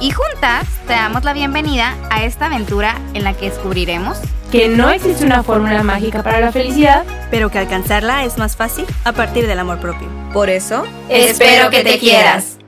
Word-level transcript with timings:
y 0.00 0.10
juntas 0.12 0.66
te 0.86 0.94
damos 0.94 1.24
la 1.24 1.34
bienvenida 1.34 1.94
a 2.10 2.24
esta 2.24 2.46
aventura 2.46 2.98
en 3.12 3.22
la 3.22 3.36
que 3.36 3.50
descubriremos 3.50 4.18
que 4.50 4.66
no 4.68 4.88
existe 4.88 5.24
una 5.24 5.42
fórmula 5.42 5.82
mágica 5.82 6.22
para 6.22 6.40
la 6.40 6.50
felicidad, 6.50 7.04
pero 7.30 7.50
que 7.50 7.58
alcanzarla 7.58 8.24
es 8.24 8.38
más 8.38 8.56
fácil 8.56 8.86
a 9.04 9.12
partir 9.12 9.46
del 9.46 9.58
amor 9.58 9.78
propio. 9.78 10.08
Por 10.32 10.48
eso, 10.48 10.84
espero 11.08 11.70
que 11.70 11.84
te 11.84 11.98
quieras. 11.98 12.58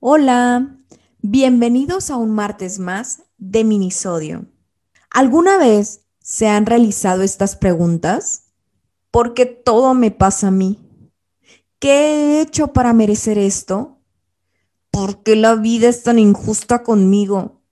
Hola, 0.00 0.76
bienvenidos 1.20 2.10
a 2.10 2.16
un 2.16 2.30
martes 2.30 2.78
más 2.78 3.24
de 3.36 3.64
Minisodio. 3.64 4.46
¿Alguna 5.10 5.58
vez 5.58 6.04
se 6.22 6.48
han 6.48 6.64
realizado 6.64 7.22
estas 7.22 7.56
preguntas? 7.56 8.44
¿Por 9.10 9.34
qué 9.34 9.44
todo 9.44 9.92
me 9.92 10.10
pasa 10.10 10.48
a 10.48 10.52
mí? 10.52 10.87
¿Qué 11.78 11.90
he 11.90 12.40
hecho 12.40 12.72
para 12.72 12.92
merecer 12.92 13.38
esto? 13.38 14.00
¿Por 14.90 15.22
qué 15.22 15.36
la 15.36 15.54
vida 15.54 15.88
es 15.88 16.02
tan 16.02 16.18
injusta 16.18 16.82
conmigo? 16.82 17.62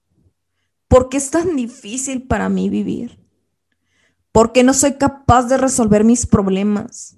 ¿Por 0.89 1.09
qué 1.09 1.17
es 1.17 1.31
tan 1.31 1.57
difícil 1.57 2.27
para 2.27 2.49
mí 2.49 2.69
vivir? 2.69 3.19
¿Por 4.31 4.53
qué 4.53 4.63
no 4.63 4.75
soy 4.75 4.95
capaz 4.95 5.45
de 5.45 5.57
resolver 5.57 6.05
mis 6.05 6.27
problemas? 6.27 7.17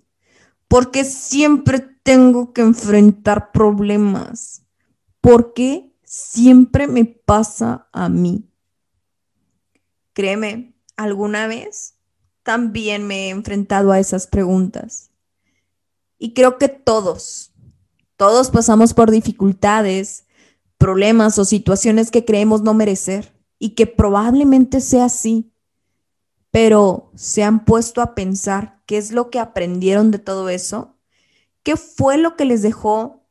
¿Por 0.67 0.91
qué 0.91 1.05
siempre 1.05 1.81
tengo 2.03 2.53
que 2.53 2.63
enfrentar 2.63 3.53
problemas? 3.53 4.63
¿Por 5.21 5.53
qué 5.53 5.95
siempre 6.05 6.87
me 6.87 7.05
pasa 7.05 7.89
a 7.93 8.09
mí? 8.09 8.49
Créeme, 10.15 10.75
alguna 10.97 11.49
vez 11.49 11.97
también 12.43 13.07
me 13.07 13.27
he 13.27 13.29
enfrentado 13.31 13.93
a 13.93 13.99
esas 13.99 14.27
preguntas. 14.27 15.11
Y 16.19 16.35
creo 16.35 16.59
que 16.59 16.69
todos, 16.69 17.53
todos 18.17 18.51
pasamos 18.51 18.95
por 18.95 19.11
dificultades, 19.11 20.27
problemas 20.77 21.39
o 21.39 21.45
situaciones 21.45 22.11
que 22.11 22.25
creemos 22.25 22.63
no 22.63 22.75
merecer 22.75 23.35
y 23.59 23.71
que 23.71 23.87
probablemente 23.87 24.81
sea 24.81 25.07
así. 25.07 25.53
Pero 26.51 27.11
se 27.15 27.43
han 27.45 27.65
puesto 27.65 28.01
a 28.01 28.15
pensar 28.15 28.83
qué 28.87 28.99
es 28.99 29.13
lo 29.13 29.31
que 29.31 29.39
aprendieron 29.39 30.11
de 30.11 30.19
todo 30.19 30.49
eso, 30.49 30.97
qué 31.63 31.77
fue 31.77 32.19
lo 32.19 32.37
que 32.37 32.45
les 32.45 32.63
dejó 32.63 33.27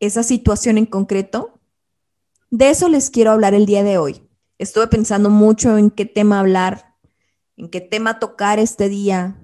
esa 0.00 0.22
situación 0.22 0.78
en 0.78 0.86
concreto. 0.86 1.60
De 2.50 2.70
eso 2.70 2.88
les 2.88 3.10
quiero 3.10 3.32
hablar 3.32 3.54
el 3.54 3.66
día 3.66 3.82
de 3.82 3.98
hoy. 3.98 4.28
Estuve 4.58 4.86
pensando 4.86 5.30
mucho 5.30 5.76
en 5.76 5.90
qué 5.90 6.06
tema 6.06 6.40
hablar 6.40 6.94
en 7.56 7.68
qué 7.68 7.80
tema 7.80 8.18
tocar 8.18 8.58
este 8.58 8.88
día 8.88 9.40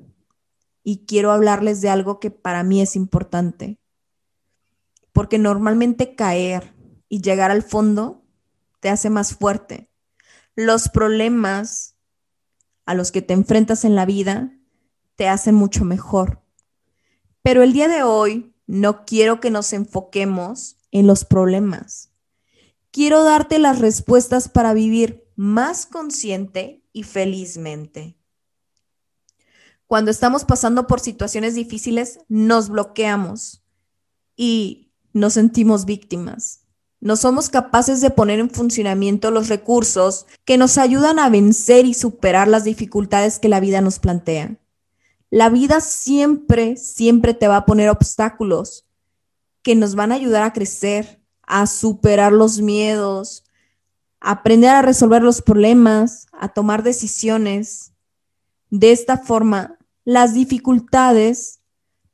y 0.83 1.05
quiero 1.07 1.33
hablarles 1.33 1.81
de 1.81 1.89
algo 1.89 2.21
que 2.21 2.31
para 2.31 2.63
mí 2.63 2.81
es 2.81 2.97
importante. 2.97 3.79
Porque 5.13 5.39
normalmente 5.39 6.15
caer 6.15 6.75
y 7.09 7.21
llegar 7.21 7.51
al 7.51 7.63
fondo 7.63 8.25
te 8.81 8.89
hace 8.89 9.11
más 9.11 9.35
fuerte. 9.35 9.91
Los 10.55 10.89
problemas 10.89 11.97
a 12.87 12.95
los 12.95 13.13
que 13.13 13.23
te 13.23 13.35
enfrentas 13.35 13.85
en 13.85 13.95
la 13.95 14.07
vida 14.07 14.53
te 15.17 15.29
hacen 15.29 15.55
mucho 15.55 15.85
mejor. 15.85 16.43
Pero 17.43 17.63
el 17.63 17.73
día 17.73 17.89
de 17.89 18.03
hoy 18.03 18.55
no 18.67 19.05
quiero 19.05 19.41
que 19.41 19.51
nos 19.51 19.73
enfoquemos 19.73 20.77
en 20.91 21.07
los 21.07 21.25
problemas. 21.25 22.13
Quiero 22.91 23.23
darte 23.23 23.59
las 23.59 23.79
respuestas 23.79 24.49
para 24.49 24.73
vivir 24.75 25.25
más 25.37 25.87
consciente 25.87 26.85
y 26.93 27.05
felizmente. 27.05 28.20
Cuando 29.91 30.13
estamos 30.13 30.45
pasando 30.45 30.87
por 30.87 31.01
situaciones 31.01 31.57
difíciles, 31.57 32.21
nos 32.29 32.69
bloqueamos 32.69 33.65
y 34.37 34.93
nos 35.13 35.33
sentimos 35.33 35.85
víctimas. 35.85 36.61
No 37.01 37.17
somos 37.17 37.51
capaces 37.51 38.01
de 38.01 38.11
poner 38.11 38.39
en 38.39 38.51
funcionamiento 38.51 39.33
los 39.33 39.49
recursos 39.49 40.27
que 40.45 40.59
nos 40.59 40.79
ayudan 40.79 41.19
a 41.19 41.29
vencer 41.29 41.87
y 41.87 41.95
superar 41.95 42.47
las 42.47 42.63
dificultades 42.63 43.41
que 43.41 43.49
la 43.49 43.59
vida 43.59 43.81
nos 43.81 43.99
plantea. 43.99 44.59
La 45.29 45.49
vida 45.49 45.81
siempre, 45.81 46.77
siempre 46.77 47.35
te 47.35 47.49
va 47.49 47.57
a 47.57 47.67
poner 47.67 47.91
obstáculos 47.91 48.87
que 49.61 49.75
nos 49.75 49.97
van 49.97 50.13
a 50.13 50.15
ayudar 50.15 50.45
a 50.45 50.53
crecer, 50.53 51.21
a 51.43 51.67
superar 51.67 52.31
los 52.31 52.61
miedos, 52.61 53.43
aprender 54.21 54.71
a 54.71 54.83
resolver 54.83 55.25
los 55.25 55.43
problemas, 55.43 56.29
a 56.31 56.51
tomar 56.51 56.85
decisiones. 56.85 57.91
De 58.71 58.93
esta 58.93 59.19
forma, 59.19 59.79
las 60.05 60.35
dificultades 60.35 61.61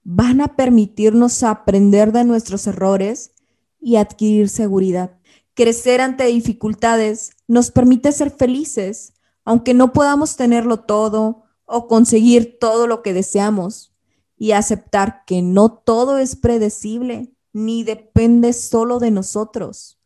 van 0.02 0.40
a 0.40 0.56
permitirnos 0.56 1.42
aprender 1.42 2.12
de 2.12 2.24
nuestros 2.24 2.66
errores 2.66 3.32
y 3.80 3.96
adquirir 3.96 4.48
seguridad. 4.48 5.18
Crecer 5.54 6.00
ante 6.00 6.24
dificultades 6.26 7.32
nos 7.48 7.70
permite 7.70 8.12
ser 8.12 8.30
felices, 8.30 9.14
aunque 9.44 9.74
no 9.74 9.92
podamos 9.92 10.36
tenerlo 10.36 10.80
todo 10.80 11.44
o 11.64 11.88
conseguir 11.88 12.58
todo 12.60 12.86
lo 12.86 13.02
que 13.02 13.12
deseamos, 13.12 13.96
y 14.38 14.52
aceptar 14.52 15.24
que 15.26 15.42
no 15.42 15.72
todo 15.72 16.18
es 16.18 16.36
predecible 16.36 17.32
ni 17.52 17.84
depende 17.84 18.52
solo 18.52 18.98
de 18.98 19.10
nosotros. 19.10 19.98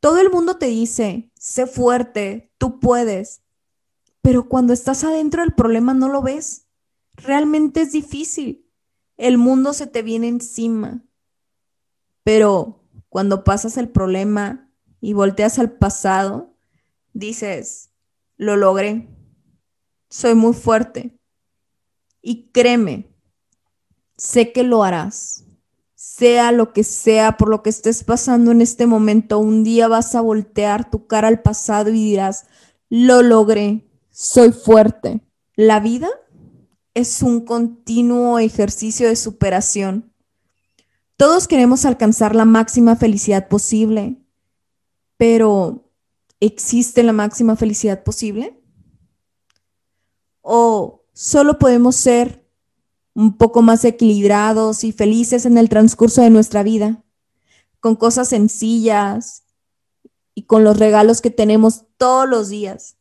Todo 0.00 0.18
el 0.18 0.30
mundo 0.30 0.56
te 0.56 0.66
dice, 0.66 1.32
sé 1.34 1.66
fuerte, 1.66 2.52
tú 2.58 2.78
puedes, 2.78 3.42
pero 4.22 4.48
cuando 4.48 4.72
estás 4.72 5.02
adentro 5.02 5.42
del 5.42 5.54
problema 5.54 5.94
no 5.94 6.08
lo 6.08 6.22
ves. 6.22 6.63
Realmente 7.16 7.82
es 7.82 7.92
difícil. 7.92 8.68
El 9.16 9.38
mundo 9.38 9.72
se 9.72 9.86
te 9.86 10.02
viene 10.02 10.28
encima. 10.28 11.04
Pero 12.22 12.84
cuando 13.08 13.44
pasas 13.44 13.76
el 13.76 13.88
problema 13.88 14.70
y 15.00 15.12
volteas 15.12 15.58
al 15.58 15.72
pasado, 15.72 16.56
dices, 17.12 17.90
lo 18.36 18.56
logré. 18.56 19.08
Soy 20.08 20.34
muy 20.34 20.54
fuerte. 20.54 21.18
Y 22.22 22.50
créeme, 22.50 23.14
sé 24.16 24.52
que 24.52 24.62
lo 24.62 24.82
harás 24.82 25.44
sea 26.04 26.52
lo 26.52 26.74
que 26.74 26.84
sea, 26.84 27.38
por 27.38 27.48
lo 27.48 27.62
que 27.62 27.70
estés 27.70 28.04
pasando 28.04 28.50
en 28.50 28.60
este 28.60 28.86
momento, 28.86 29.38
un 29.38 29.64
día 29.64 29.88
vas 29.88 30.14
a 30.14 30.20
voltear 30.20 30.90
tu 30.90 31.06
cara 31.06 31.28
al 31.28 31.40
pasado 31.40 31.88
y 31.88 31.94
dirás, 31.94 32.46
lo 32.90 33.22
logré, 33.22 33.88
soy 34.10 34.52
fuerte. 34.52 35.22
La 35.56 35.80
vida 35.80 36.08
es 36.94 37.22
un 37.22 37.44
continuo 37.44 38.38
ejercicio 38.38 39.08
de 39.08 39.16
superación. 39.16 40.12
Todos 41.16 41.48
queremos 41.48 41.84
alcanzar 41.84 42.34
la 42.34 42.44
máxima 42.44 42.96
felicidad 42.96 43.48
posible, 43.48 44.20
pero 45.16 45.90
¿existe 46.40 47.02
la 47.02 47.12
máxima 47.12 47.56
felicidad 47.56 48.02
posible? 48.04 48.60
¿O 50.40 51.04
solo 51.12 51.58
podemos 51.58 51.96
ser 51.96 52.44
un 53.14 53.36
poco 53.36 53.62
más 53.62 53.84
equilibrados 53.84 54.82
y 54.84 54.92
felices 54.92 55.46
en 55.46 55.56
el 55.56 55.68
transcurso 55.68 56.22
de 56.22 56.30
nuestra 56.30 56.62
vida, 56.62 57.04
con 57.78 57.94
cosas 57.96 58.28
sencillas 58.28 59.44
y 60.34 60.42
con 60.44 60.64
los 60.64 60.78
regalos 60.78 61.20
que 61.20 61.30
tenemos 61.30 61.84
todos 61.96 62.28
los 62.28 62.48
días, 62.48 62.96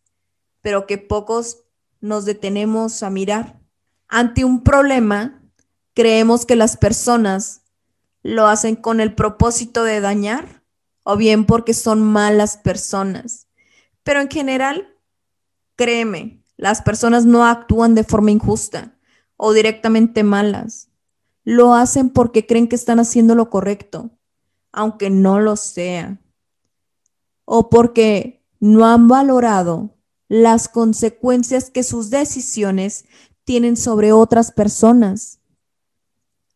pero 0.62 0.86
que 0.86 1.00
pocos 1.00 1.64
nos 2.00 2.26
detenemos 2.26 3.02
a 3.02 3.10
mirar. 3.10 3.63
Ante 4.08 4.46
un 4.46 4.64
problema, 4.64 5.42
creemos 5.94 6.46
que 6.46 6.56
las 6.56 6.78
personas 6.78 7.62
lo 8.22 8.48
hacen 8.48 8.76
con 8.76 9.00
el 9.00 9.14
propósito 9.14 9.84
de 9.84 10.00
dañar 10.00 10.64
o 11.04 11.18
bien 11.18 11.46
porque 11.46 11.74
son 11.74 12.02
malas 12.02 12.58
personas. 12.58 13.48
Pero 14.04 14.22
en 14.22 14.30
general, 14.30 14.88
créeme, 15.76 16.44
las 16.58 16.82
personas 16.82 17.26
no 17.26 17.46
actúan 17.46 17.96
de 17.96 18.04
forma 18.04 18.32
injusta 18.32 18.96
o 19.38 19.54
directamente 19.54 20.24
malas. 20.24 20.90
Lo 21.44 21.74
hacen 21.74 22.10
porque 22.10 22.46
creen 22.46 22.68
que 22.68 22.76
están 22.76 23.00
haciendo 23.00 23.36
lo 23.36 23.50
correcto, 23.50 24.12
aunque 24.72 25.10
no 25.10 25.40
lo 25.40 25.58
sea. 25.58 26.22
O 27.46 27.70
porque 27.70 28.46
no 28.60 28.86
han 28.86 29.10
valorado 29.10 29.98
las 30.30 30.70
consecuencias 30.70 31.70
que 31.70 31.84
sus 31.84 32.10
decisiones 32.10 33.06
tienen 33.44 33.78
sobre 33.78 34.12
otras 34.12 34.52
personas. 34.52 35.40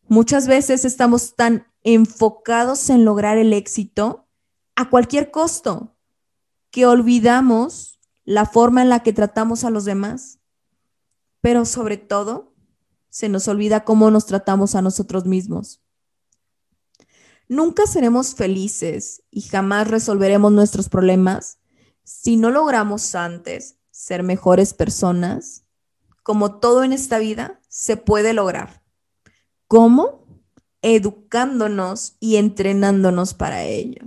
Muchas 0.08 0.46
veces 0.46 0.84
estamos 0.84 1.34
tan 1.34 1.66
enfocados 1.82 2.90
en 2.90 3.04
lograr 3.04 3.38
el 3.38 3.52
éxito 3.52 4.26
a 4.74 4.90
cualquier 4.90 5.30
costo 5.30 5.94
que 6.70 6.86
olvidamos 6.86 7.98
la 8.24 8.46
forma 8.46 8.82
en 8.82 8.88
la 8.88 9.02
que 9.02 9.12
tratamos 9.12 9.64
a 9.64 9.70
los 9.70 9.84
demás 9.84 10.38
pero 11.40 11.64
sobre 11.64 11.96
todo 11.96 12.54
se 13.10 13.28
nos 13.28 13.48
olvida 13.48 13.84
cómo 13.84 14.10
nos 14.10 14.26
tratamos 14.26 14.74
a 14.74 14.82
nosotros 14.82 15.24
mismos. 15.24 15.80
Nunca 17.48 17.86
seremos 17.86 18.34
felices 18.34 19.22
y 19.30 19.42
jamás 19.42 19.88
resolveremos 19.88 20.52
nuestros 20.52 20.88
problemas 20.88 21.58
si 22.04 22.36
no 22.36 22.50
logramos 22.50 23.14
antes 23.14 23.78
ser 23.90 24.22
mejores 24.22 24.74
personas. 24.74 25.64
Como 26.28 26.56
todo 26.56 26.84
en 26.84 26.92
esta 26.92 27.18
vida, 27.18 27.58
se 27.70 27.96
puede 27.96 28.34
lograr. 28.34 28.82
¿Cómo? 29.66 30.26
Educándonos 30.82 32.16
y 32.20 32.36
entrenándonos 32.36 33.32
para 33.32 33.64
ello. 33.64 34.02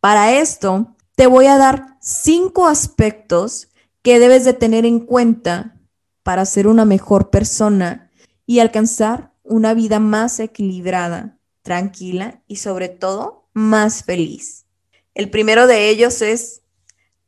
Para 0.00 0.32
esto, 0.40 0.96
te 1.14 1.28
voy 1.28 1.46
a 1.46 1.58
dar 1.58 1.98
cinco 2.00 2.66
aspectos 2.66 3.68
que 4.02 4.18
debes 4.18 4.44
de 4.44 4.54
tener 4.54 4.84
en 4.84 4.98
cuenta 4.98 5.80
para 6.24 6.46
ser 6.46 6.66
una 6.66 6.84
mejor 6.84 7.30
persona 7.30 8.10
y 8.44 8.58
alcanzar 8.58 9.32
una 9.44 9.72
vida 9.72 10.00
más 10.00 10.40
equilibrada, 10.40 11.38
tranquila 11.62 12.42
y 12.48 12.56
sobre 12.56 12.88
todo 12.88 13.48
más 13.52 14.02
feliz. 14.02 14.66
El 15.14 15.30
primero 15.30 15.68
de 15.68 15.90
ellos 15.90 16.22
es 16.22 16.62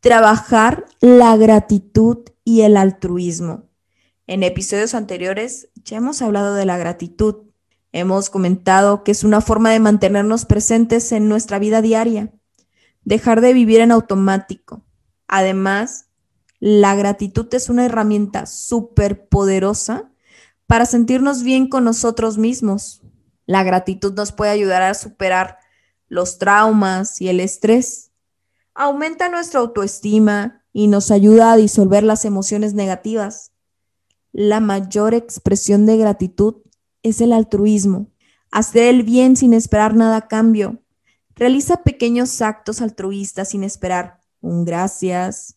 trabajar 0.00 0.86
la 0.98 1.36
gratitud 1.36 2.18
y 2.42 2.62
el 2.62 2.76
altruismo. 2.76 3.68
En 4.26 4.42
episodios 4.42 4.94
anteriores 4.94 5.68
ya 5.84 5.98
hemos 5.98 6.22
hablado 6.22 6.54
de 6.54 6.64
la 6.64 6.78
gratitud. 6.78 7.44
Hemos 7.92 8.30
comentado 8.30 9.04
que 9.04 9.12
es 9.12 9.22
una 9.22 9.40
forma 9.40 9.70
de 9.70 9.80
mantenernos 9.80 10.46
presentes 10.46 11.12
en 11.12 11.28
nuestra 11.28 11.58
vida 11.58 11.82
diaria, 11.82 12.32
dejar 13.04 13.40
de 13.42 13.52
vivir 13.52 13.80
en 13.80 13.92
automático. 13.92 14.82
Además, 15.28 16.06
la 16.58 16.94
gratitud 16.94 17.46
es 17.54 17.68
una 17.68 17.84
herramienta 17.84 18.46
súper 18.46 19.28
poderosa 19.28 20.10
para 20.66 20.86
sentirnos 20.86 21.42
bien 21.42 21.68
con 21.68 21.84
nosotros 21.84 22.38
mismos. 22.38 23.02
La 23.44 23.62
gratitud 23.62 24.14
nos 24.14 24.32
puede 24.32 24.52
ayudar 24.52 24.82
a 24.82 24.94
superar 24.94 25.58
los 26.08 26.38
traumas 26.38 27.20
y 27.20 27.28
el 27.28 27.40
estrés. 27.40 28.12
Aumenta 28.74 29.28
nuestra 29.28 29.60
autoestima 29.60 30.64
y 30.72 30.88
nos 30.88 31.10
ayuda 31.10 31.52
a 31.52 31.56
disolver 31.56 32.02
las 32.02 32.24
emociones 32.24 32.72
negativas. 32.72 33.53
La 34.36 34.58
mayor 34.58 35.14
expresión 35.14 35.86
de 35.86 35.96
gratitud 35.96 36.56
es 37.04 37.20
el 37.20 37.32
altruismo. 37.32 38.08
Hacer 38.50 38.92
el 38.92 39.04
bien 39.04 39.36
sin 39.36 39.54
esperar 39.54 39.94
nada 39.94 40.16
a 40.16 40.26
cambio. 40.26 40.82
Realiza 41.36 41.84
pequeños 41.84 42.42
actos 42.42 42.82
altruistas 42.82 43.50
sin 43.50 43.62
esperar 43.62 44.18
un 44.40 44.64
gracias, 44.64 45.56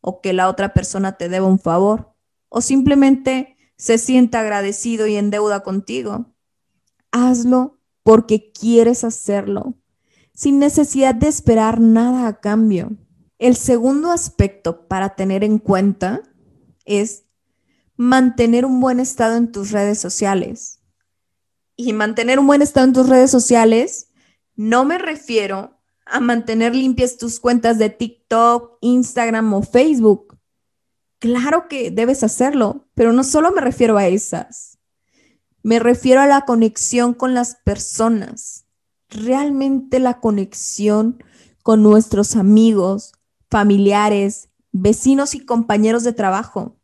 o 0.00 0.22
que 0.22 0.32
la 0.32 0.48
otra 0.48 0.72
persona 0.72 1.18
te 1.18 1.28
deba 1.28 1.46
un 1.46 1.58
favor, 1.58 2.14
o 2.48 2.62
simplemente 2.62 3.58
se 3.76 3.98
sienta 3.98 4.40
agradecido 4.40 5.06
y 5.06 5.16
en 5.16 5.28
deuda 5.28 5.60
contigo. 5.60 6.32
Hazlo 7.12 7.78
porque 8.02 8.50
quieres 8.50 9.04
hacerlo, 9.04 9.74
sin 10.32 10.58
necesidad 10.58 11.14
de 11.14 11.28
esperar 11.28 11.82
nada 11.82 12.28
a 12.28 12.40
cambio. 12.40 12.96
El 13.38 13.56
segundo 13.56 14.10
aspecto 14.10 14.88
para 14.88 15.16
tener 15.16 15.44
en 15.44 15.58
cuenta 15.58 16.22
es 16.86 17.25
mantener 17.96 18.64
un 18.64 18.80
buen 18.80 19.00
estado 19.00 19.36
en 19.36 19.50
tus 19.50 19.70
redes 19.70 19.98
sociales. 19.98 20.80
Y 21.76 21.92
mantener 21.92 22.38
un 22.38 22.46
buen 22.46 22.62
estado 22.62 22.86
en 22.86 22.92
tus 22.92 23.08
redes 23.08 23.30
sociales, 23.30 24.10
no 24.54 24.84
me 24.84 24.98
refiero 24.98 25.78
a 26.06 26.20
mantener 26.20 26.74
limpias 26.74 27.18
tus 27.18 27.40
cuentas 27.40 27.78
de 27.78 27.90
TikTok, 27.90 28.78
Instagram 28.80 29.52
o 29.52 29.62
Facebook. 29.62 30.38
Claro 31.18 31.68
que 31.68 31.90
debes 31.90 32.22
hacerlo, 32.22 32.88
pero 32.94 33.12
no 33.12 33.24
solo 33.24 33.50
me 33.50 33.60
refiero 33.60 33.98
a 33.98 34.06
esas. 34.06 34.78
Me 35.62 35.78
refiero 35.78 36.20
a 36.20 36.26
la 36.26 36.42
conexión 36.42 37.12
con 37.12 37.34
las 37.34 37.56
personas. 37.56 38.66
Realmente 39.08 39.98
la 39.98 40.20
conexión 40.20 41.22
con 41.62 41.82
nuestros 41.82 42.36
amigos, 42.36 43.12
familiares, 43.50 44.50
vecinos 44.70 45.34
y 45.34 45.44
compañeros 45.44 46.04
de 46.04 46.12
trabajo. 46.12 46.76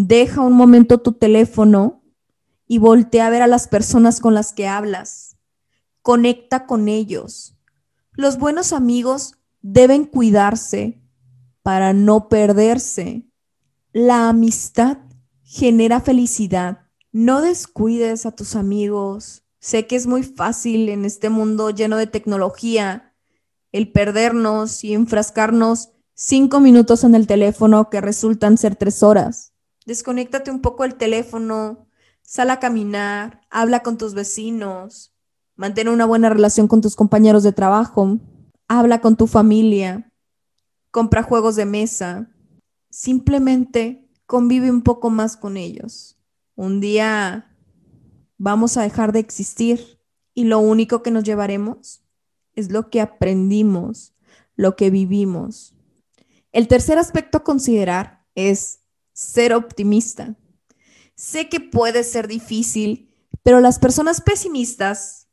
Deja 0.00 0.42
un 0.42 0.52
momento 0.52 0.98
tu 0.98 1.12
teléfono 1.12 2.02
y 2.66 2.78
voltea 2.78 3.26
a 3.26 3.30
ver 3.30 3.42
a 3.42 3.46
las 3.48 3.66
personas 3.66 4.20
con 4.20 4.32
las 4.32 4.52
que 4.52 4.68
hablas. 4.68 5.36
Conecta 6.02 6.66
con 6.66 6.88
ellos 6.88 7.58
los 8.18 8.36
buenos 8.36 8.72
amigos 8.72 9.36
deben 9.62 10.04
cuidarse 10.04 11.00
para 11.62 11.92
no 11.92 12.28
perderse. 12.28 13.28
La 13.92 14.28
amistad 14.28 14.98
genera 15.44 16.00
felicidad. 16.00 16.80
No 17.12 17.40
descuides 17.42 18.26
a 18.26 18.32
tus 18.32 18.56
amigos. 18.56 19.44
Sé 19.60 19.86
que 19.86 19.94
es 19.94 20.08
muy 20.08 20.24
fácil 20.24 20.88
en 20.88 21.04
este 21.04 21.30
mundo 21.30 21.70
lleno 21.70 21.96
de 21.96 22.08
tecnología 22.08 23.14
el 23.70 23.92
perdernos 23.92 24.82
y 24.82 24.94
enfrascarnos 24.94 25.90
cinco 26.12 26.58
minutos 26.58 27.04
en 27.04 27.14
el 27.14 27.28
teléfono 27.28 27.88
que 27.88 28.00
resultan 28.00 28.58
ser 28.58 28.74
tres 28.74 29.04
horas. 29.04 29.52
Desconéctate 29.88 30.50
un 30.50 30.60
poco 30.60 30.84
el 30.84 30.96
teléfono, 30.96 31.88
sal 32.20 32.50
a 32.50 32.60
caminar, 32.60 33.40
habla 33.48 33.82
con 33.82 33.96
tus 33.96 34.12
vecinos, 34.12 35.14
Mantén 35.56 35.88
una 35.88 36.04
buena 36.04 36.28
relación 36.28 36.68
con 36.68 36.80
tus 36.80 36.94
compañeros 36.94 37.42
de 37.42 37.52
trabajo. 37.52 38.18
Habla 38.68 39.00
con 39.00 39.16
tu 39.16 39.26
familia. 39.26 40.12
Compra 40.92 41.24
juegos 41.24 41.56
de 41.56 41.64
mesa. 41.64 42.30
Simplemente 42.90 44.08
convive 44.26 44.70
un 44.70 44.82
poco 44.82 45.10
más 45.10 45.36
con 45.36 45.56
ellos. 45.56 46.16
Un 46.54 46.80
día 46.80 47.56
vamos 48.36 48.76
a 48.76 48.82
dejar 48.82 49.10
de 49.10 49.18
existir 49.18 50.00
y 50.32 50.44
lo 50.44 50.60
único 50.60 51.02
que 51.02 51.10
nos 51.10 51.24
llevaremos 51.24 52.04
es 52.54 52.70
lo 52.70 52.88
que 52.88 53.00
aprendimos, 53.00 54.14
lo 54.54 54.76
que 54.76 54.90
vivimos. 54.90 55.74
El 56.52 56.68
tercer 56.68 56.98
aspecto 56.98 57.38
a 57.38 57.44
considerar 57.44 58.26
es 58.36 58.77
ser 59.18 59.52
optimista. 59.52 60.36
Sé 61.16 61.48
que 61.48 61.58
puede 61.58 62.04
ser 62.04 62.28
difícil, 62.28 63.12
pero 63.42 63.58
las 63.58 63.80
personas 63.80 64.20
pesimistas 64.20 65.26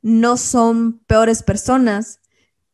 no 0.00 0.38
son 0.38 1.00
peores 1.00 1.42
personas, 1.42 2.20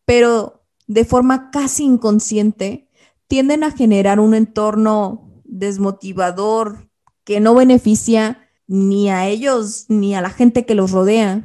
pero 0.05 0.65
de 0.87 1.05
forma 1.05 1.51
casi 1.51 1.83
inconsciente 1.83 2.89
tienden 3.27 3.65
a 3.65 3.73
generar 3.73 4.21
un 4.21 4.33
entorno 4.33 5.43
desmotivador 5.43 6.89
que 7.25 7.41
no 7.41 7.57
beneficia 7.57 8.49
ni 8.69 9.11
a 9.11 9.27
ellos 9.27 9.87
ni 9.89 10.15
a 10.15 10.21
la 10.21 10.31
gente 10.31 10.65
que 10.65 10.77
los 10.77 10.93
rodea. 10.93 11.43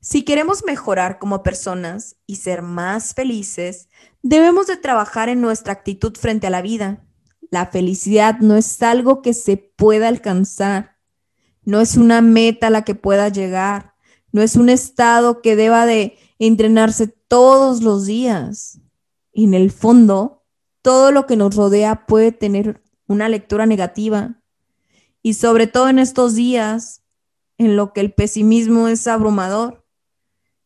Si 0.00 0.22
queremos 0.22 0.62
mejorar 0.64 1.18
como 1.18 1.42
personas 1.42 2.14
y 2.28 2.36
ser 2.36 2.62
más 2.62 3.12
felices, 3.12 3.88
debemos 4.22 4.68
de 4.68 4.76
trabajar 4.76 5.28
en 5.28 5.40
nuestra 5.40 5.72
actitud 5.72 6.16
frente 6.16 6.46
a 6.46 6.50
la 6.50 6.62
vida. 6.62 7.05
La 7.50 7.66
felicidad 7.66 8.38
no 8.40 8.56
es 8.56 8.82
algo 8.82 9.22
que 9.22 9.34
se 9.34 9.56
pueda 9.56 10.08
alcanzar, 10.08 10.96
no 11.64 11.80
es 11.80 11.96
una 11.96 12.20
meta 12.20 12.68
a 12.68 12.70
la 12.70 12.82
que 12.82 12.94
pueda 12.94 13.28
llegar, 13.28 13.94
no 14.32 14.42
es 14.42 14.56
un 14.56 14.68
estado 14.68 15.42
que 15.42 15.56
deba 15.56 15.86
de 15.86 16.18
entrenarse 16.38 17.08
todos 17.08 17.82
los 17.82 18.06
días. 18.06 18.80
en 19.32 19.52
el 19.52 19.70
fondo, 19.70 20.44
todo 20.80 21.12
lo 21.12 21.26
que 21.26 21.36
nos 21.36 21.54
rodea 21.54 22.06
puede 22.06 22.32
tener 22.32 22.82
una 23.06 23.28
lectura 23.28 23.66
negativa. 23.66 24.40
Y 25.22 25.34
sobre 25.34 25.66
todo 25.66 25.90
en 25.90 25.98
estos 25.98 26.34
días, 26.34 27.02
en 27.58 27.76
lo 27.76 27.92
que 27.92 28.00
el 28.00 28.14
pesimismo 28.14 28.88
es 28.88 29.06
abrumador. 29.06 29.84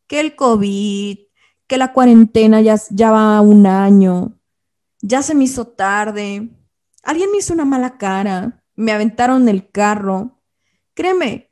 Que 0.07 0.21
el 0.21 0.37
COVID, 0.37 1.17
que 1.67 1.77
la 1.77 1.91
cuarentena 1.91 2.61
ya, 2.61 2.75
ya 2.89 3.11
va 3.11 3.41
un 3.41 3.65
año, 3.65 4.37
ya 5.01 5.21
se 5.21 5.33
me 5.33 5.45
hizo 5.45 5.65
tarde, 5.67 6.49
alguien 7.03 7.31
me 7.31 7.37
hizo 7.37 7.53
una 7.53 7.65
mala 7.65 7.97
cara, 7.97 8.63
me 8.75 8.91
aventaron 8.91 9.47
el 9.49 9.69
carro. 9.69 10.41
Créeme, 10.93 11.51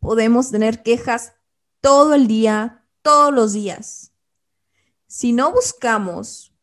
podemos 0.00 0.50
tener 0.50 0.82
quejas 0.82 1.34
todo 1.80 2.14
el 2.14 2.26
día, 2.26 2.84
todos 3.02 3.32
los 3.32 3.52
días. 3.52 4.12
Si 5.06 5.32
no 5.32 5.52
buscamos 5.52 6.54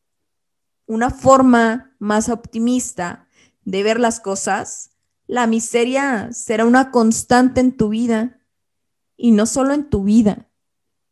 una 0.86 1.10
forma 1.10 1.96
más 2.00 2.29
optimista 2.29 3.27
de 3.63 3.84
ver 3.84 4.00
las 4.00 4.20
cosas, 4.20 4.91
la 5.27 5.48
miseria 5.48 6.32
será 6.32 6.65
una 6.65 6.91
constante 6.91 7.60
en 7.60 7.75
tu 7.75 7.89
vida 7.89 8.39
y 9.17 9.32
no 9.32 9.46
solo 9.46 9.74
en 9.74 9.89
tu 9.89 10.03
vida. 10.03 10.50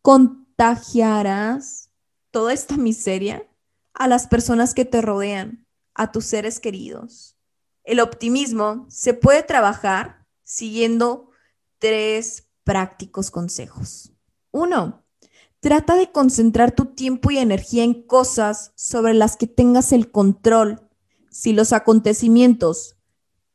Contagiarás 0.02 1.90
toda 2.30 2.54
esta 2.54 2.78
miseria 2.78 3.48
a 3.94 4.08
las 4.08 4.28
personas 4.28 4.74
que 4.74 4.86
te 4.86 5.02
rodean, 5.02 5.63
a 5.96 6.12
tus 6.12 6.26
seres 6.26 6.60
queridos. 6.60 7.38
El 7.84 8.00
optimismo 8.00 8.86
se 8.90 9.14
puede 9.14 9.44
trabajar 9.44 10.26
siguiendo 10.44 11.30
tres 11.80 12.48
prácticos 12.64 13.30
consejos. 13.32 14.14
Uno, 14.52 15.04
trata 15.60 15.96
de 15.96 16.12
concentrar 16.12 16.72
tu 16.74 16.86
tiempo 16.86 17.32
y 17.32 17.38
energía 17.38 17.84
en 17.84 18.04
cosas 18.04 18.72
sobre 18.76 19.14
las 19.14 19.36
que 19.38 19.48
tengas 19.48 19.92
el 19.92 20.12
control. 20.12 20.90
Si 21.30 21.54
los 21.54 21.74
acontecimientos 21.74 22.98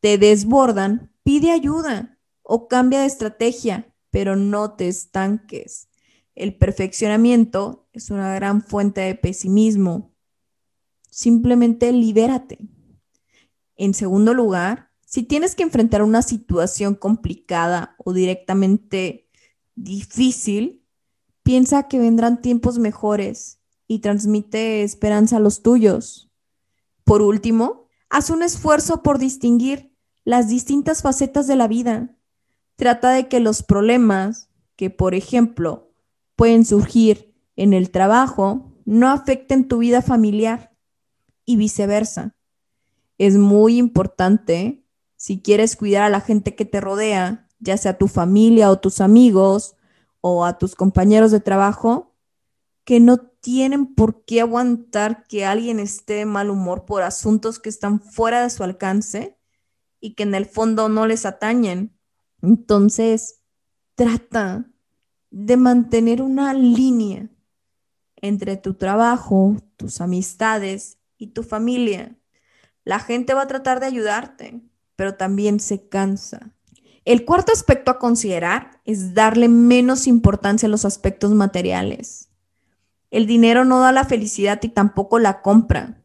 te 0.01 0.19
desbordan, 0.19 1.13
pide 1.23 1.51
ayuda 1.51 2.19
o 2.43 2.69
cambia 2.69 3.01
de 3.01 3.07
estrategia, 3.07 3.95
pero 4.11 4.37
no 4.37 4.73
te 4.73 4.89
estanques. 4.89 5.89
El 6.35 6.57
perfeccionamiento 6.57 7.89
es 7.93 8.11
una 8.11 8.35
gran 8.35 8.63
fuente 8.63 9.01
de 9.01 9.15
pesimismo. 9.15 10.15
Simplemente 11.19 11.91
libérate. 11.91 12.61
En 13.75 13.93
segundo 13.93 14.35
lugar, 14.35 14.93
si 15.05 15.25
tienes 15.25 15.57
que 15.57 15.65
enfrentar 15.65 16.05
una 16.05 16.23
situación 16.23 16.95
complicada 16.95 17.97
o 17.99 18.13
directamente 18.13 19.29
difícil, 19.75 20.87
piensa 21.43 21.89
que 21.89 21.99
vendrán 21.99 22.41
tiempos 22.41 22.79
mejores 22.79 23.59
y 23.89 23.99
transmite 23.99 24.85
esperanza 24.85 25.39
a 25.39 25.41
los 25.41 25.63
tuyos. 25.65 26.31
Por 27.03 27.21
último, 27.21 27.89
haz 28.11 28.31
un 28.31 28.45
esfuerzo 28.45 29.03
por 29.03 29.19
distinguir 29.19 29.93
las 30.23 30.49
distintas 30.49 31.03
facetas 31.03 31.49
de 31.49 31.57
la 31.57 31.67
vida. 31.67 32.17
Trata 32.77 33.11
de 33.11 33.27
que 33.27 33.41
los 33.41 33.65
problemas 33.65 34.51
que, 34.77 34.89
por 34.89 35.17
ejemplo, 35.17 35.91
pueden 36.37 36.65
surgir 36.65 37.35
en 37.57 37.73
el 37.73 37.91
trabajo 37.91 38.73
no 38.85 39.09
afecten 39.09 39.67
tu 39.67 39.79
vida 39.79 40.01
familiar 40.01 40.78
y 41.49 41.57
viceversa. 41.57 42.37
Es 43.17 43.39
muy 43.39 43.79
importante, 43.79 44.85
si 45.17 45.41
quieres 45.41 45.77
cuidar 45.77 46.03
a 46.03 46.11
la 46.11 46.21
gente 46.21 46.55
que 46.55 46.67
te 46.67 46.79
rodea, 46.79 47.49
ya 47.59 47.79
sea 47.79 47.97
tu 47.97 48.07
familia 48.07 48.71
o 48.71 48.79
tus 48.79 49.01
amigos 49.01 49.75
o 50.21 50.45
a 50.45 50.59
tus 50.59 50.75
compañeros 50.75 51.31
de 51.31 51.41
trabajo, 51.41 52.15
que 52.85 53.01
no 53.01 53.17
tienen 53.17 53.95
por 53.95 54.27
qué 54.27 54.43
aguantar 54.43 55.27
que 55.27 55.47
alguien 55.47 55.81
esté 55.81 56.15
de 56.15 56.27
mal 56.27 56.51
humor 56.51 56.85
por 56.85 57.03
asuntos 57.03 57.59
que 57.59 57.71
están 57.71 57.99
fuera 57.99 58.43
de 58.43 58.51
su 58.51 58.63
alcance 58.63 59.39
y 60.01 60.13
que 60.13 60.25
en 60.25 60.35
el 60.35 60.45
fondo 60.45 60.91
no 60.91 61.07
les 61.07 61.25
atañen. 61.25 61.99
Entonces, 62.43 63.41
trata 63.95 64.71
de 65.31 65.57
mantener 65.57 66.21
una 66.21 66.53
línea 66.53 67.31
entre 68.17 68.59
tu 68.59 68.75
trabajo, 68.75 69.57
tus 69.79 70.03
amistades 70.03 70.98
y 71.19 71.29
tu 71.29 71.43
familia. 71.43 72.17
La 72.85 73.01
gente 73.01 73.35
va 73.35 73.43
a 73.43 73.49
tratar 73.49 73.81
de 73.81 73.87
ayudarte, 73.87 74.63
pero 74.97 75.17
también 75.17 75.61
se 75.61 75.89
cansa. 75.89 76.55
El 77.05 77.25
cuarto 77.25 77.53
aspecto 77.53 77.91
a 77.91 77.99
considerar 77.99 78.81
es 78.85 79.15
darle 79.15 79.49
menos 79.49 80.07
importancia 80.07 80.67
a 80.67 80.71
los 80.71 80.85
aspectos 80.85 81.33
materiales. 81.33 82.31
El 83.11 83.27
dinero 83.27 83.65
no 83.65 83.81
da 83.81 83.93
la 83.93 84.05
felicidad 84.05 84.61
y 84.63 84.69
tampoco 84.69 85.19
la 85.19 85.41
compra. 85.41 86.03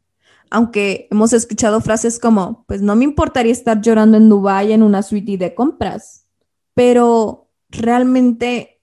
Aunque 0.50 1.08
hemos 1.12 1.34
escuchado 1.34 1.82
frases 1.82 2.20
como, 2.20 2.64
pues 2.68 2.82
no 2.82 2.96
me 2.96 3.04
importaría 3.04 3.52
estar 3.52 3.82
llorando 3.82 4.18
en 4.18 4.30
Dubái 4.30 4.72
en 4.72 4.84
una 4.84 5.04
suite 5.04 5.38
de 5.38 5.56
compras, 5.56 6.28
pero 6.74 7.50
realmente 7.70 8.82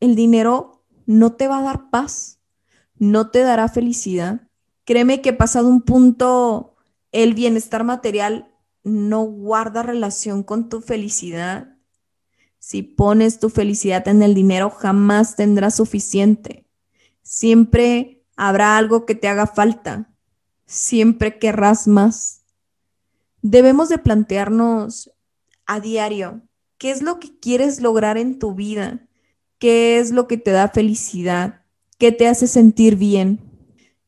el 0.00 0.14
dinero 0.14 0.84
no 1.06 1.32
te 1.32 1.48
va 1.48 1.58
a 1.58 1.62
dar 1.62 1.90
paz, 1.90 2.40
no 2.96 3.30
te 3.30 3.40
dará 3.40 3.68
felicidad. 3.68 4.43
Créeme 4.84 5.20
que 5.20 5.32
pasado 5.32 5.68
un 5.68 5.82
punto, 5.82 6.76
el 7.12 7.34
bienestar 7.34 7.84
material 7.84 8.52
no 8.82 9.22
guarda 9.22 9.82
relación 9.82 10.42
con 10.42 10.68
tu 10.68 10.80
felicidad. 10.80 11.76
Si 12.58 12.82
pones 12.82 13.38
tu 13.38 13.50
felicidad 13.50 14.06
en 14.08 14.22
el 14.22 14.34
dinero, 14.34 14.70
jamás 14.70 15.36
tendrás 15.36 15.76
suficiente. 15.76 16.66
Siempre 17.22 18.24
habrá 18.36 18.76
algo 18.76 19.06
que 19.06 19.14
te 19.14 19.28
haga 19.28 19.46
falta. 19.46 20.10
Siempre 20.66 21.38
querrás 21.38 21.88
más. 21.88 22.42
Debemos 23.42 23.88
de 23.88 23.98
plantearnos 23.98 25.10
a 25.66 25.80
diario 25.80 26.42
qué 26.78 26.90
es 26.90 27.02
lo 27.02 27.20
que 27.20 27.38
quieres 27.38 27.80
lograr 27.80 28.18
en 28.18 28.38
tu 28.38 28.54
vida 28.54 29.08
qué 29.64 29.98
es 29.98 30.10
lo 30.10 30.26
que 30.26 30.36
te 30.36 30.50
da 30.50 30.68
felicidad, 30.68 31.62
qué 31.98 32.12
te 32.12 32.28
hace 32.28 32.46
sentir 32.46 32.96
bien. 32.96 33.40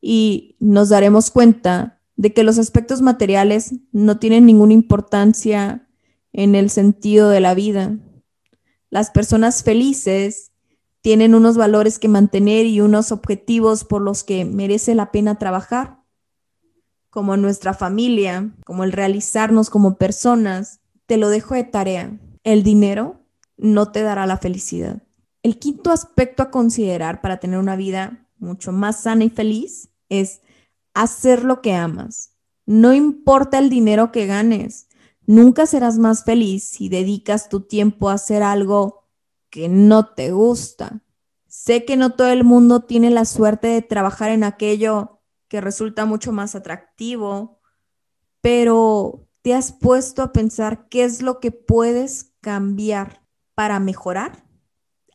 Y 0.09 0.55
nos 0.61 0.91
daremos 0.91 1.33
cuenta 1.33 2.01
de 2.15 2.33
que 2.33 2.45
los 2.45 2.59
aspectos 2.59 3.03
materiales 3.03 3.75
no 3.91 4.21
tienen 4.21 4.47
ninguna 4.47 4.73
importancia 4.73 5.89
en 6.33 6.55
el 6.55 6.71
sentido 6.71 7.29
de 7.29 7.41
la 7.41 7.55
vida. 7.55 7.99
Las 8.89 9.11
personas 9.11 9.65
felices 9.65 10.53
tienen 11.01 11.35
unos 11.35 11.57
valores 11.57 11.99
que 11.99 12.07
mantener 12.07 12.67
y 12.67 12.81
unos 12.81 13.11
objetivos 13.11 13.83
por 13.83 14.01
los 14.01 14.23
que 14.23 14.45
merece 14.45 14.95
la 14.95 15.11
pena 15.11 15.41
trabajar, 15.41 15.99
como 17.11 17.37
nuestra 17.37 17.75
familia, 17.75 18.55
como 18.65 18.85
el 18.85 18.93
realizarnos 18.93 19.71
como 19.71 19.99
personas. 19.99 20.79
Te 21.07 21.17
lo 21.17 21.31
dejo 21.31 21.57
de 21.57 21.65
tarea. 21.65 22.17
El 22.45 22.63
dinero 22.63 23.25
no 23.57 23.91
te 23.91 24.03
dará 24.03 24.25
la 24.27 24.37
felicidad. 24.37 25.03
El 25.43 25.59
quinto 25.59 25.91
aspecto 25.91 26.45
a 26.45 26.53
considerar 26.53 27.21
para 27.23 27.39
tener 27.39 27.59
una 27.59 27.75
vida 27.75 28.29
mucho 28.39 28.71
más 28.71 29.03
sana 29.03 29.25
y 29.25 29.31
feliz 29.31 29.91
es 30.09 30.43
hacer 30.95 31.45
lo 31.45 31.61
que 31.63 31.75
amas. 31.75 32.33
No 32.65 32.95
importa 32.95 33.59
el 33.59 33.71
dinero 33.71 34.11
que 34.13 34.27
ganes, 34.27 34.89
nunca 35.27 35.67
serás 35.67 35.99
más 35.99 36.25
feliz 36.25 36.65
si 36.65 36.89
dedicas 36.89 37.49
tu 37.49 37.61
tiempo 37.61 38.09
a 38.09 38.15
hacer 38.15 38.43
algo 38.43 39.05
que 39.51 39.69
no 39.69 40.15
te 40.15 40.33
gusta. 40.33 41.03
Sé 41.47 41.85
que 41.85 41.97
no 41.97 42.11
todo 42.15 42.29
el 42.29 42.45
mundo 42.45 42.81
tiene 42.81 43.11
la 43.11 43.25
suerte 43.25 43.69
de 43.69 43.83
trabajar 43.83 44.31
en 44.31 44.45
aquello 44.45 45.21
que 45.49 45.61
resulta 45.61 46.05
mucho 46.05 46.33
más 46.33 46.55
atractivo, 46.55 47.61
pero 48.41 49.29
¿te 49.43 49.55
has 49.55 49.73
puesto 49.73 50.23
a 50.23 50.33
pensar 50.33 50.89
qué 50.89 51.05
es 51.05 51.23
lo 51.23 51.41
que 51.41 51.53
puedes 51.53 52.35
cambiar 52.41 53.23
para 53.55 53.81
mejorar? 53.81 54.45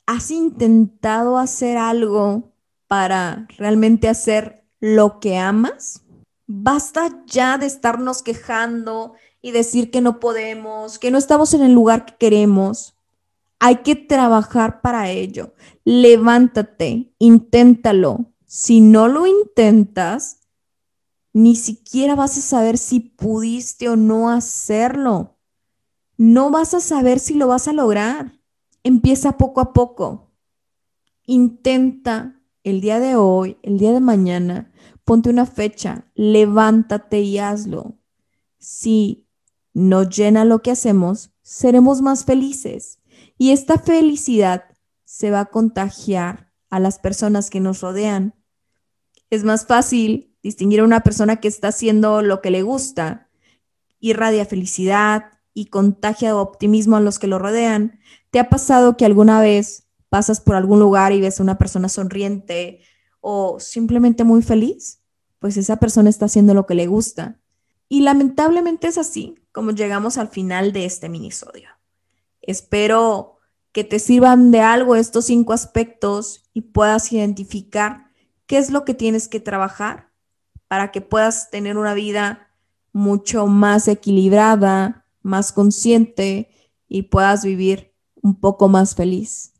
¿Has 0.05 0.31
intentado 0.31 1.37
hacer 1.37 1.77
algo 1.77 2.53
para 2.87 3.47
realmente 3.57 4.09
hacer 4.09 4.60
lo 4.81 5.19
que 5.19 5.37
amas? 5.37 6.03
Basta 6.47 7.23
ya 7.25 7.57
de 7.57 7.67
estarnos 7.67 8.21
quejando 8.23 9.13
y 9.41 9.51
decir 9.51 9.89
que 9.89 10.01
no 10.01 10.19
podemos, 10.19 10.99
que 10.99 11.11
no 11.11 11.17
estamos 11.17 11.53
en 11.53 11.61
el 11.61 11.71
lugar 11.71 12.05
que 12.05 12.17
queremos. 12.17 12.95
Hay 13.59 13.77
que 13.77 13.95
trabajar 13.95 14.81
para 14.81 15.09
ello. 15.09 15.53
Levántate, 15.85 17.13
inténtalo. 17.19 18.25
Si 18.45 18.81
no 18.81 19.07
lo 19.07 19.27
intentas, 19.27 20.41
ni 21.31 21.55
siquiera 21.55 22.15
vas 22.15 22.37
a 22.37 22.41
saber 22.41 22.77
si 22.77 22.99
pudiste 22.99 23.87
o 23.87 23.95
no 23.95 24.29
hacerlo. 24.29 25.37
No 26.17 26.49
vas 26.51 26.73
a 26.73 26.81
saber 26.81 27.19
si 27.19 27.35
lo 27.35 27.47
vas 27.47 27.67
a 27.67 27.73
lograr. 27.73 28.33
Empieza 28.83 29.37
poco 29.37 29.61
a 29.61 29.73
poco. 29.73 30.31
Intenta 31.25 32.41
el 32.63 32.81
día 32.81 32.99
de 32.99 33.15
hoy, 33.15 33.57
el 33.63 33.77
día 33.77 33.91
de 33.91 34.01
mañana, 34.01 34.70
ponte 35.11 35.29
una 35.29 35.45
fecha, 35.45 36.05
levántate 36.15 37.19
y 37.19 37.37
hazlo. 37.37 37.97
Si 38.59 39.27
nos 39.73 40.07
llena 40.07 40.45
lo 40.45 40.61
que 40.61 40.71
hacemos, 40.71 41.31
seremos 41.41 42.01
más 42.01 42.23
felices 42.23 43.01
y 43.37 43.51
esta 43.51 43.77
felicidad 43.77 44.63
se 45.03 45.29
va 45.29 45.41
a 45.41 45.45
contagiar 45.47 46.53
a 46.69 46.79
las 46.79 46.97
personas 46.97 47.49
que 47.49 47.59
nos 47.59 47.81
rodean. 47.81 48.35
Es 49.29 49.43
más 49.43 49.65
fácil 49.65 50.33
distinguir 50.43 50.79
a 50.79 50.85
una 50.85 51.01
persona 51.01 51.41
que 51.41 51.49
está 51.49 51.67
haciendo 51.67 52.21
lo 52.21 52.39
que 52.39 52.49
le 52.49 52.61
gusta, 52.61 53.27
irradia 53.99 54.45
felicidad 54.45 55.25
y 55.53 55.65
contagia 55.65 56.37
optimismo 56.37 56.95
a 56.95 57.01
los 57.01 57.19
que 57.19 57.27
lo 57.27 57.37
rodean, 57.37 57.99
¿Te 58.29 58.39
ha 58.39 58.47
pasado 58.47 58.95
que 58.95 59.03
alguna 59.03 59.41
vez 59.41 59.89
pasas 60.07 60.39
por 60.39 60.55
algún 60.55 60.79
lugar 60.79 61.11
y 61.11 61.19
ves 61.19 61.41
a 61.41 61.43
una 61.43 61.57
persona 61.57 61.89
sonriente 61.89 62.79
o 63.19 63.59
simplemente 63.59 64.23
muy 64.23 64.41
feliz? 64.41 65.00
Pues 65.41 65.57
esa 65.57 65.77
persona 65.77 66.07
está 66.07 66.25
haciendo 66.25 66.53
lo 66.53 66.67
que 66.67 66.75
le 66.75 66.85
gusta. 66.85 67.39
Y 67.89 68.01
lamentablemente 68.01 68.87
es 68.87 68.99
así 68.99 69.39
como 69.51 69.71
llegamos 69.71 70.19
al 70.19 70.27
final 70.27 70.71
de 70.71 70.85
este 70.85 71.09
minisodio. 71.09 71.67
Espero 72.43 73.39
que 73.71 73.83
te 73.83 73.97
sirvan 73.97 74.51
de 74.51 74.61
algo 74.61 74.95
estos 74.95 75.25
cinco 75.25 75.53
aspectos 75.53 76.43
y 76.53 76.61
puedas 76.61 77.11
identificar 77.11 78.11
qué 78.45 78.59
es 78.59 78.69
lo 78.69 78.85
que 78.85 78.93
tienes 78.93 79.27
que 79.27 79.39
trabajar 79.39 80.11
para 80.67 80.91
que 80.91 81.01
puedas 81.01 81.49
tener 81.49 81.75
una 81.75 81.95
vida 81.95 82.47
mucho 82.93 83.47
más 83.47 83.87
equilibrada, 83.87 85.07
más 85.23 85.51
consciente 85.51 86.49
y 86.87 87.03
puedas 87.03 87.43
vivir 87.43 87.95
un 88.21 88.39
poco 88.39 88.69
más 88.69 88.93
feliz. 88.93 89.53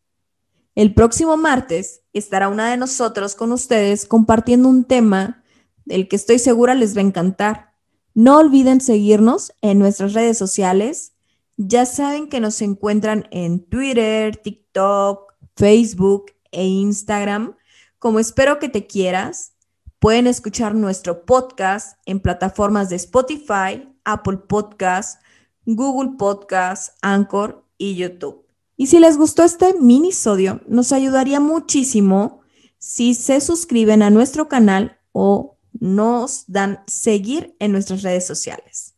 El 0.75 0.93
próximo 0.93 1.38
martes 1.38 2.03
estará 2.13 2.50
una 2.50 2.69
de 2.69 2.77
nosotros 2.77 3.33
con 3.33 3.51
ustedes 3.51 4.05
compartiendo 4.05 4.69
un 4.69 4.83
tema 4.83 5.40
del 5.85 6.07
que 6.07 6.15
estoy 6.15 6.39
segura 6.39 6.75
les 6.75 6.95
va 6.95 7.01
a 7.01 7.05
encantar. 7.05 7.73
No 8.13 8.38
olviden 8.38 8.81
seguirnos 8.81 9.53
en 9.61 9.79
nuestras 9.79 10.13
redes 10.13 10.38
sociales. 10.38 11.13
Ya 11.57 11.85
saben 11.85 12.27
que 12.27 12.39
nos 12.39 12.61
encuentran 12.61 13.27
en 13.31 13.63
Twitter, 13.63 14.35
TikTok, 14.38 15.33
Facebook 15.55 16.31
e 16.51 16.65
Instagram. 16.65 17.55
Como 18.00 18.19
espero 18.19 18.59
que 18.59 18.69
te 18.69 18.88
quieras, 18.88 19.53
pueden 20.00 20.27
escuchar 20.27 20.75
nuestro 20.75 21.25
podcast 21.25 21.97
en 22.05 22.19
plataformas 22.19 22.89
de 22.89 22.95
Spotify, 22.95 23.88
Apple 24.03 24.38
Podcast, 24.38 25.21
Google 25.65 26.17
Podcast, 26.17 26.97
Anchor 27.01 27.63
y 27.77 27.95
YouTube. 27.95 28.45
Y 28.75 28.88
si 28.88 29.00
les 29.00 29.17
gustó 29.17 29.43
este 29.43 29.75
minisodio, 29.79 30.61
nos 30.67 30.91
ayudaría 30.91 31.39
muchísimo 31.39 32.41
si 32.79 33.13
se 33.13 33.39
suscriben 33.39 34.01
a 34.01 34.09
nuestro 34.09 34.50
canal 34.50 34.97
o 35.11 35.59
nos 35.79 36.45
dan 36.47 36.83
seguir 36.87 37.55
en 37.59 37.71
nuestras 37.71 38.03
redes 38.03 38.25
sociales. 38.25 38.95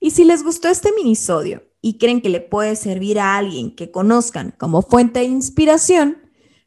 Y 0.00 0.10
si 0.10 0.24
les 0.24 0.42
gustó 0.42 0.68
este 0.68 0.92
minisodio 0.92 1.62
y 1.80 1.98
creen 1.98 2.20
que 2.20 2.28
le 2.28 2.40
puede 2.40 2.76
servir 2.76 3.18
a 3.18 3.36
alguien 3.36 3.74
que 3.74 3.90
conozcan 3.90 4.54
como 4.58 4.82
fuente 4.82 5.20
de 5.20 5.26
inspiración, 5.26 6.18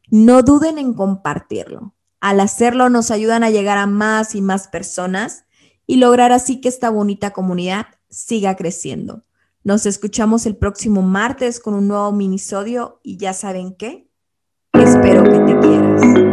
no 0.09 0.43
duden 0.43 0.77
en 0.77 0.93
compartirlo. 0.93 1.93
Al 2.19 2.39
hacerlo 2.39 2.89
nos 2.89 3.11
ayudan 3.11 3.43
a 3.43 3.49
llegar 3.49 3.77
a 3.77 3.85
más 3.85 4.35
y 4.35 4.41
más 4.41 4.67
personas 4.67 5.45
y 5.85 5.97
lograr 5.97 6.31
así 6.31 6.61
que 6.61 6.69
esta 6.69 6.89
bonita 6.89 7.31
comunidad 7.31 7.87
siga 8.09 8.55
creciendo. 8.55 9.23
Nos 9.63 9.85
escuchamos 9.85 10.45
el 10.45 10.55
próximo 10.55 11.01
martes 11.01 11.59
con 11.59 11.73
un 11.73 11.87
nuevo 11.87 12.11
minisodio 12.11 12.99
y 13.03 13.17
ya 13.17 13.33
saben 13.33 13.75
qué, 13.75 14.09
espero 14.73 15.23
que 15.23 15.39
te 15.39 15.59
quieran. 15.59 16.28